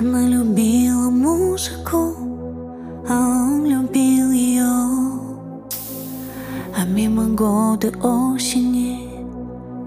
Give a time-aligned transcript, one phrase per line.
[0.00, 2.14] Она любила музыку,
[3.06, 4.64] а он любил ее
[6.74, 9.10] А мимо годы осени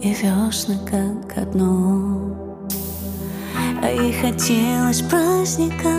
[0.03, 2.37] и весны как одно.
[3.81, 5.89] А ей хотелось праздника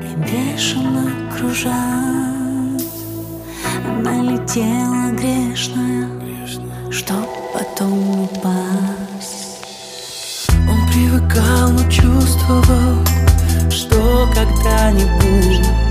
[0.00, 1.04] и бешено
[1.36, 2.88] кружать.
[3.86, 6.08] Она летела грешная,
[6.90, 9.60] чтоб потом упасть.
[10.68, 13.04] Он привыкал, но чувствовал,
[13.76, 15.85] что когда-нибудь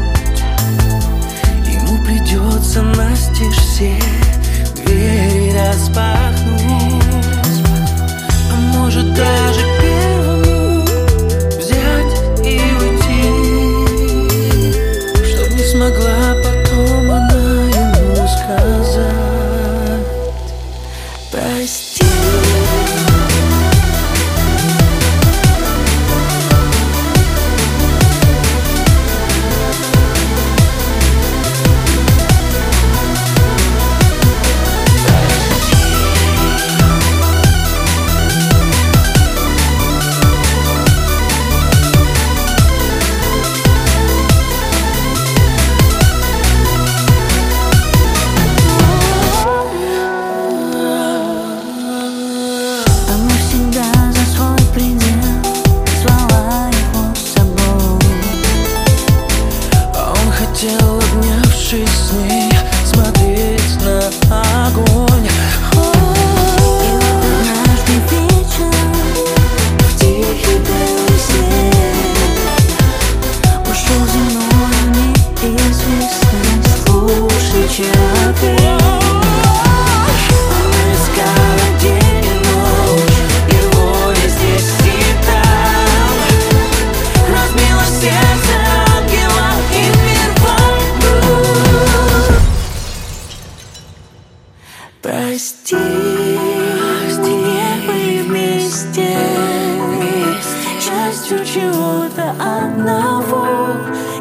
[78.41, 78.75] вокруг.
[95.01, 95.75] Прости,
[97.29, 99.17] не были вместе
[100.79, 103.45] Частью чего-то одного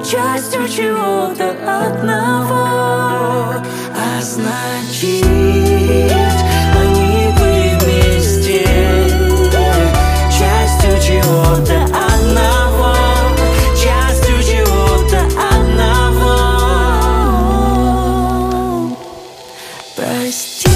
[0.05, 2.94] Частью чего-то одного
[4.35, 5.25] значит,
[6.77, 8.67] они были вместе.
[10.29, 12.95] Частью чего-то одного
[13.77, 15.21] Частью чего-то
[15.55, 16.35] одного.
[19.95, 20.74] Прости